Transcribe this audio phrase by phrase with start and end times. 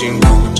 [0.00, 0.59] 开始，靠近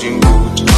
[0.00, 0.69] 情不知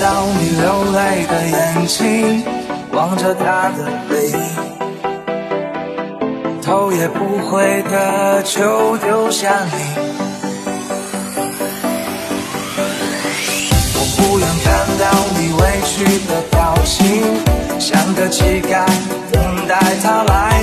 [0.00, 2.44] 到你流泪的眼睛，
[2.92, 4.38] 望着他的背影，
[6.62, 9.72] 头也不回的就丢下你。
[13.94, 14.66] 我不愿看
[14.98, 15.04] 到
[15.38, 15.94] 你委屈
[16.26, 17.22] 的表情，
[17.78, 18.84] 像个乞丐
[19.32, 20.55] 等待他来。